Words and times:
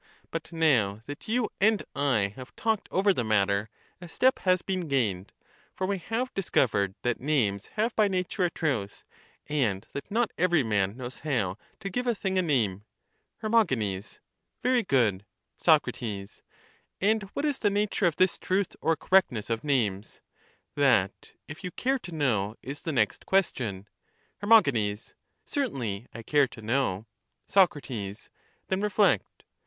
But 0.31 0.51
now 0.51 1.03
that 1.05 1.27
you 1.27 1.47
and 1.61 1.83
I 1.95 2.33
have 2.35 2.55
talked 2.55 2.87
over 2.89 3.13
the 3.13 3.23
matter, 3.23 3.69
a 4.01 4.09
step 4.09 4.39
has 4.39 4.63
been 4.63 4.87
gained; 4.87 5.31
for 5.75 5.85
we 5.85 5.99
have 5.99 6.33
discovered 6.33 6.95
that 7.03 7.19
names 7.19 7.67
have 7.75 7.95
by 7.95 8.07
nature 8.07 8.45
a 8.45 8.49
truth, 8.49 9.03
and 9.45 9.85
that 9.93 10.09
not 10.09 10.31
every 10.39 10.63
man 10.63 10.97
knows 10.97 11.19
how 11.19 11.55
to 11.81 11.89
give 11.91 12.07
a 12.07 12.15
thing 12.15 12.39
a 12.39 12.41
name. 12.41 12.83
Her. 13.43 13.65
Very 14.63 14.81
good. 14.81 15.23
Soc. 15.57 15.87
And 17.01 17.21
what 17.33 17.45
is 17.45 17.59
the 17.59 17.69
nature 17.69 18.07
of 18.07 18.15
this 18.15 18.39
truth 18.39 18.75
or 18.81 18.95
correctness 18.95 19.51
of 19.51 19.63
names? 19.63 20.19
That, 20.73 21.33
if 21.47 21.63
you 21.63 21.69
care 21.69 21.99
to 21.99 22.11
know, 22.11 22.55
is 22.63 22.81
the 22.81 22.91
next 22.91 23.27
question. 23.27 23.87
Her. 24.37 24.97
Certainly, 25.45 26.07
I 26.11 26.23
care 26.23 26.47
to 26.47 26.61
know, 26.63 27.05
Soc. 27.47 27.77
Then 27.85 28.81
reflect. 28.81 29.43